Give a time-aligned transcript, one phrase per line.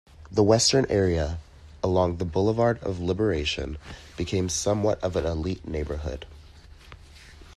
[0.31, 1.37] The western area,
[1.83, 3.77] along the Boulevard of Liberation
[4.17, 6.25] became somewhat of an elite neighborhood.